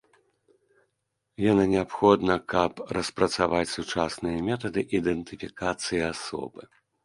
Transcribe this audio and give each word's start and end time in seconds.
Яна 1.51 1.65
неабходна, 1.73 2.37
каб 2.55 2.71
распрацаваць 2.99 3.69
сучасныя 3.77 4.37
метады 4.51 4.79
ідэнтыфікацыі 5.01 6.01
асобы. 6.13 6.61